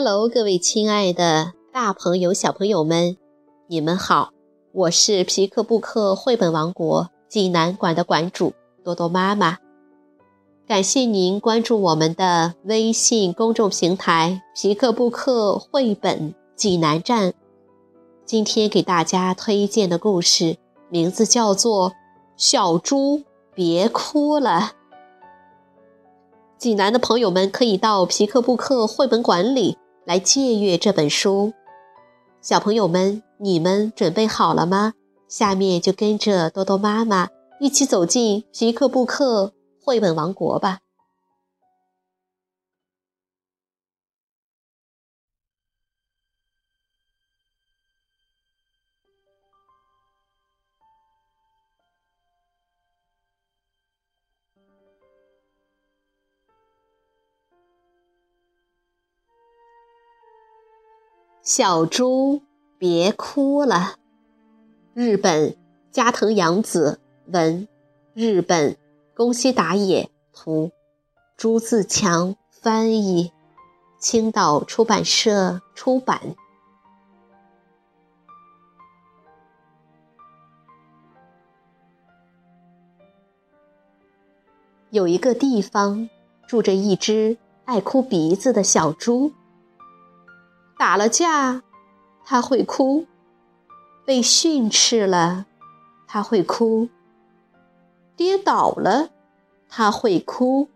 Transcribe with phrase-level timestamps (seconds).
[0.00, 3.16] Hello，各位亲爱的大朋友、小朋友们，
[3.66, 4.30] 你们好！
[4.70, 8.52] 我是皮克布克绘本王国济南馆的馆主
[8.84, 9.58] 多多妈妈。
[10.68, 17.34] 感谢您关注我们的微信公众平台“皮克布克绘本济南站”。
[18.24, 20.58] 今天给大家推荐的故事
[20.88, 21.90] 名字叫做
[22.36, 24.50] 《小猪别哭了》。
[26.56, 29.76] 济南的朋友们可以到皮克布克绘本馆里
[30.08, 31.52] 来借阅这本书。
[32.40, 34.94] 小朋友们，你们准备好了吗？
[35.28, 37.28] 下面就跟着多多妈妈
[37.60, 39.52] 一起走进皮克布克
[39.84, 40.78] 绘本王国吧。
[61.48, 62.42] 小猪，
[62.76, 63.94] 别哭了。
[64.92, 65.56] 日本
[65.90, 67.66] 加藤洋子文，
[68.12, 68.76] 日本
[69.16, 70.72] 宫西达也图，
[71.38, 73.32] 朱自强翻译，
[73.98, 76.36] 青岛出版社出版。
[84.90, 86.10] 有一个地方，
[86.46, 89.32] 住着一只爱哭鼻子的小猪。
[90.78, 91.64] 打了架，
[92.24, 93.04] 他会哭；
[94.04, 95.46] 被训斥了，
[96.06, 96.88] 他会哭；
[98.14, 99.10] 跌倒了，
[99.68, 100.68] 他会哭。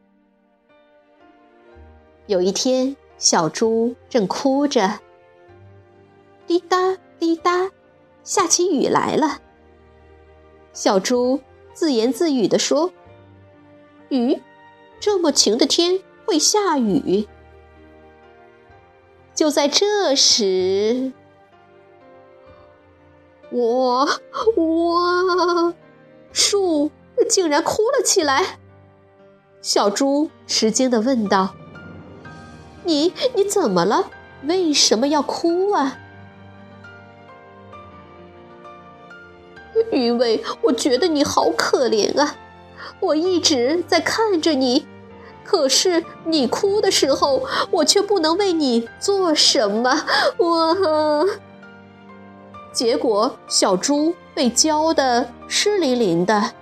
[2.27, 4.99] 有一天，小猪正哭着，
[6.49, 7.71] 滴答滴答，
[8.25, 9.39] 下起雨来了。
[10.73, 11.41] 小猪
[11.73, 12.93] 自言自语地说
[14.11, 14.43] ：“雨，
[14.99, 17.29] 这么晴的天会下雨。”
[19.43, 21.11] 就在这时，
[23.51, 24.09] 我
[24.55, 25.75] 我
[26.33, 26.93] 树
[27.29, 28.61] 竟然哭了起来。
[29.61, 31.57] 小猪吃惊地问道
[32.87, 34.11] ：“你你怎么了？
[34.45, 35.99] 为什么要哭啊？”
[39.91, 42.37] 因为我觉得你好可怜啊！
[43.01, 44.87] 我一直在看着你。
[45.45, 50.05] 可是你哭的时候，我却不能为你做什么。
[50.39, 51.27] 我，
[52.73, 56.53] 结果小猪被浇得湿淋淋的。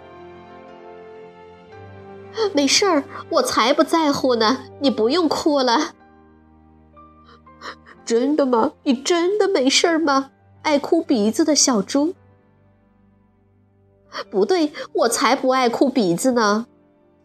[2.52, 4.58] 没事儿，我才不在乎呢。
[4.80, 5.94] 你不用哭了。
[8.04, 8.72] 真的吗？
[8.84, 10.30] 你真的没事儿吗？
[10.62, 12.14] 爱哭鼻子的小猪。
[14.30, 16.66] 不对，我才不爱哭鼻子呢。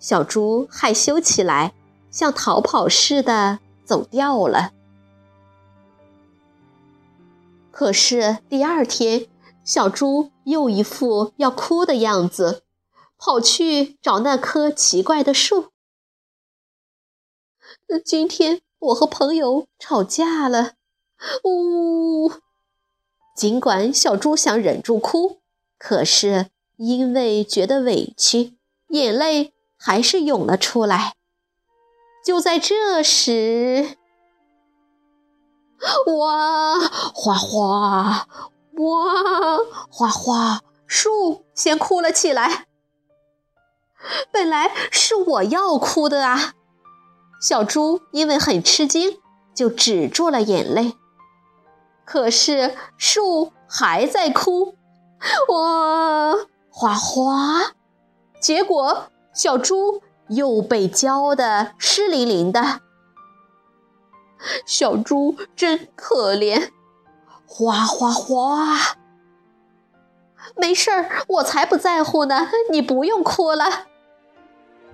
[0.06, 1.74] 小猪害羞起来，
[2.12, 4.72] 像逃跑似的走掉了。
[7.72, 9.26] 可是第二天，
[9.64, 12.62] 小猪又一副要哭的样子，
[13.18, 15.72] 跑去找那棵奇怪的树。
[18.06, 20.74] 今天我和朋友吵架了，
[21.44, 22.32] 呜！
[23.36, 25.40] 尽管小猪想忍住哭，
[25.80, 28.54] 可是因为觉得委屈，
[28.90, 29.55] 眼泪。
[29.86, 31.14] 还是涌了出来。
[32.26, 33.98] 就在这时，
[36.18, 36.80] 哇
[37.14, 38.28] 哗哗，
[38.80, 39.58] 哇
[39.92, 42.66] 哗哗，树先哭了起来。
[44.32, 46.54] 本来是我要哭的啊！
[47.40, 49.20] 小猪因为很吃惊，
[49.54, 50.96] 就止住了眼泪。
[52.06, 54.76] 可是树还在哭，
[55.50, 56.34] 哇
[56.72, 57.74] 哗哗，
[58.42, 59.12] 结果。
[59.36, 62.80] 小猪又被浇得湿淋淋的，
[64.66, 66.70] 小猪真可怜，
[67.46, 68.96] 哗哗哗！
[70.56, 73.88] 没事儿，我才不在乎呢，你不用哭了。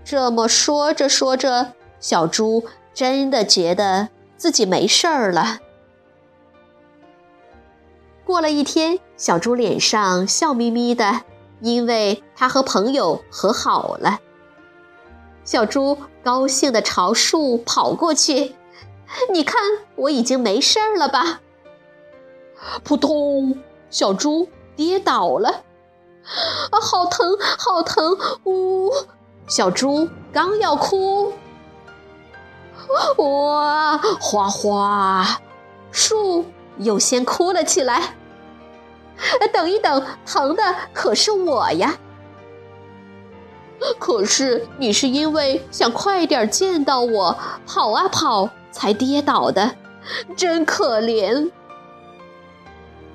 [0.03, 2.65] 这么说着说着，小猪
[2.95, 5.59] 真的觉得自己没事儿了。
[8.25, 11.21] 过了一天，小猪脸上笑眯眯的，
[11.59, 14.19] 因为他和朋友和好了。
[15.43, 18.55] 小猪高兴地朝树跑过去，
[19.33, 19.59] 你看，
[19.95, 21.41] 我已经没事儿了吧？
[22.83, 23.57] 扑通，
[23.89, 25.63] 小猪跌倒了，
[26.69, 28.17] 啊，好疼，好疼！
[28.45, 28.91] 呜，
[29.47, 31.33] 小猪刚要哭，
[33.17, 35.41] 哇，哗哗，
[35.91, 36.45] 树
[36.77, 38.15] 又先哭了起来。
[39.51, 41.97] 等一等，疼的可是我呀！
[43.99, 49.75] 可是你是因为想快点见到我，跑啊跑才跌倒的，
[50.35, 51.51] 真可怜。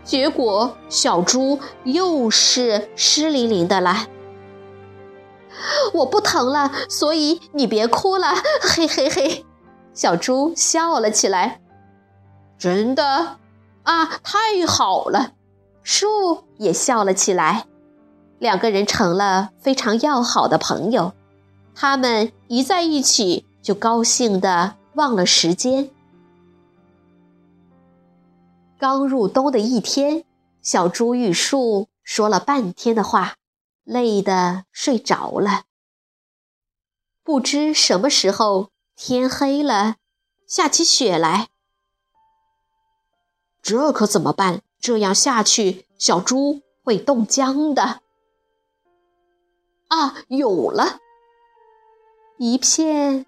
[0.04, 4.06] 结果小猪又是湿淋淋的了。
[5.94, 9.44] 我不疼了，所以你别哭了，嘿嘿嘿。
[9.94, 11.60] 小猪笑了起来。
[12.58, 13.38] 真的
[13.82, 15.32] 啊，太好了！
[15.82, 17.66] 树也笑了起来。
[18.38, 21.14] 两个人成了非常要好的朋友。
[21.74, 25.90] 他们一在一起，就高兴的忘了时间。
[28.78, 30.24] 刚入冬的一天，
[30.62, 33.36] 小猪与树说了半天的话，
[33.84, 35.64] 累得睡着了。
[37.22, 39.96] 不知什么时候天黑了，
[40.46, 41.48] 下起雪来。
[43.62, 44.62] 这可怎么办？
[44.78, 48.00] 这样下去，小猪会冻僵的。
[49.88, 50.98] 啊，有了！
[52.38, 53.26] 一片，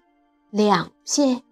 [0.49, 1.43] 两片，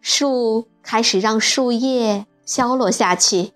[0.00, 2.26] 树开始让树叶。
[2.46, 3.52] 消落下去，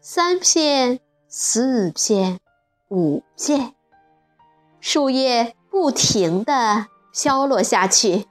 [0.00, 2.40] 三片、四片、
[2.88, 3.74] 五片，
[4.80, 8.26] 树叶不停地消落下去。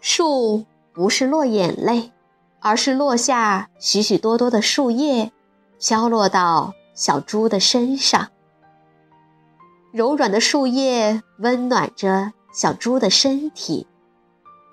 [0.00, 2.10] 树不是落眼泪，
[2.58, 5.30] 而是落下许许多多的树叶，
[5.78, 8.30] 飘落到小猪的身上。
[9.98, 13.84] 柔软的树叶温暖着小猪的身体，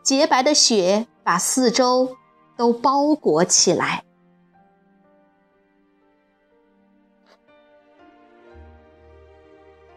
[0.04, 2.16] 洁白的雪把四周。
[2.58, 4.06] 都包裹起来。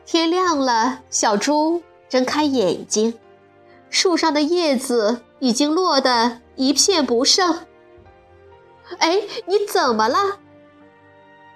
[0.05, 3.17] 天亮了，小猪睁开眼睛，
[3.91, 7.67] 树上的叶子已经落得一片不剩。
[8.99, 10.41] 哎，你怎么了？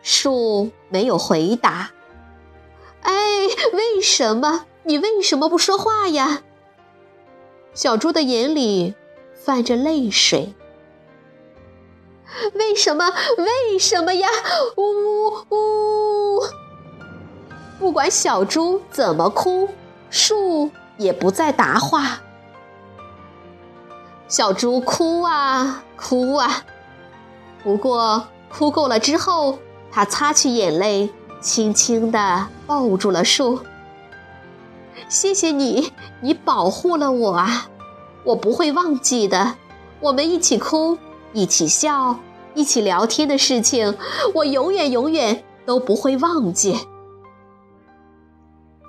[0.02, 1.90] 树没有回答。
[3.02, 3.12] 哎，
[3.72, 4.66] 为什么？
[4.84, 6.42] 你为什么不说话呀？
[7.74, 8.94] 小猪的眼里
[9.34, 10.54] 泛着泪水。
[12.54, 13.12] 为什么？
[13.38, 14.28] 为什么呀？
[14.76, 16.42] 呜呜呜！
[17.78, 19.68] 不管小猪怎么哭，
[20.10, 22.20] 树也不再答话。
[24.28, 26.64] 小猪哭啊哭啊，
[27.62, 29.58] 不过哭够了之后，
[29.90, 33.60] 它擦去眼泪，轻轻地抱住了树。
[35.08, 35.92] 谢谢你，
[36.22, 37.68] 你保护了我啊！
[38.24, 39.56] 我不会忘记的。
[40.00, 40.96] 我们一起哭。
[41.34, 42.18] 一起笑，
[42.54, 43.96] 一起聊天的事情，
[44.34, 46.78] 我永远永远都不会忘记。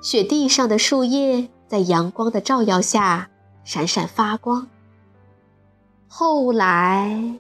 [0.02, 3.30] 雪地上的树叶在阳光的照耀下
[3.64, 4.68] 闪闪发光。
[6.10, 7.40] 后来，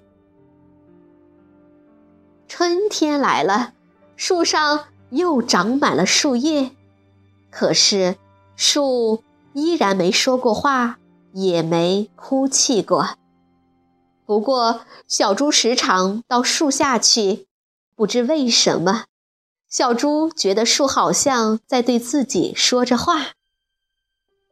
[2.47, 3.73] 春天来了，
[4.15, 6.71] 树上又长满了树叶，
[7.51, 8.15] 可是
[8.55, 9.23] 树
[9.53, 10.97] 依然没说过话，
[11.33, 13.15] 也没哭泣过。
[14.25, 17.45] 不过，小猪时常到树下去，
[17.95, 19.05] 不知为什么，
[19.69, 23.33] 小猪觉得树好像在对自己说着话：“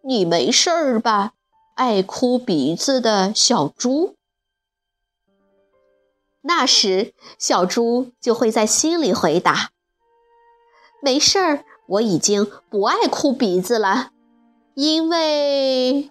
[0.06, 1.34] 你没事儿吧，
[1.74, 4.16] 爱哭鼻子的小猪？”
[6.44, 9.72] 那时，小猪就会在心里回答
[11.02, 14.12] ：“没事儿，我已经不爱哭鼻子了，
[14.76, 16.10] 因为，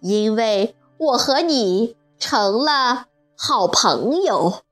[0.00, 4.62] 因为我和你。”成了好朋友。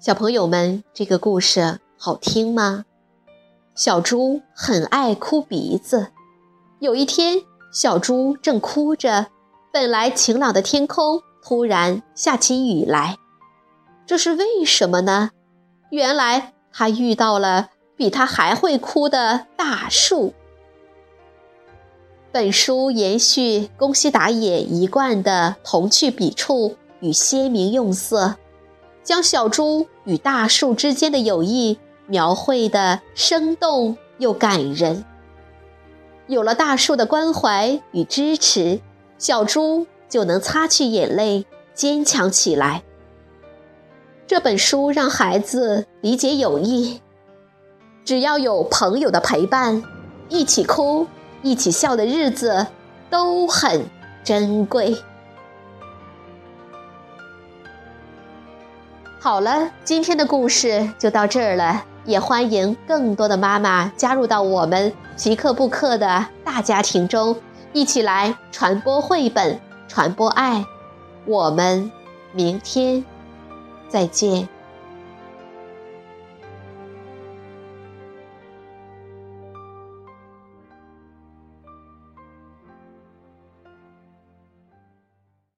[0.00, 2.86] 小朋友们，这个故事好听吗？
[3.74, 6.12] 小猪很爱哭鼻子。
[6.78, 7.42] 有一天，
[7.72, 9.28] 小猪正哭着，
[9.72, 13.16] 本来晴朗的天空突然下起雨来，
[14.04, 15.30] 这是为什么呢？
[15.90, 20.34] 原来他遇到了比他还会哭的大树。
[22.30, 28.36] 本书延续宫西达也一贯的童趣笔触与鲜明用色，
[29.02, 35.06] 将小猪与大树之间的友谊描绘的生动又感人。
[36.32, 38.80] 有了大树的关怀与支持，
[39.18, 42.82] 小猪就能擦去眼泪，坚强起来。
[44.26, 47.02] 这本书让孩子理解友谊，
[48.02, 49.82] 只要有朋友的陪伴，
[50.30, 51.06] 一起哭、
[51.42, 52.66] 一起笑的日子
[53.10, 53.84] 都很
[54.24, 54.96] 珍贵。
[59.20, 67.36] 好了，今天的故事就到这儿了，也欢迎更多的妈妈加入到我们即刻布克的大家庭中，
[67.72, 70.64] 一起来传播绘本，传播爱。
[71.24, 71.90] 我们
[72.32, 73.04] 明天。
[73.88, 74.48] 再见。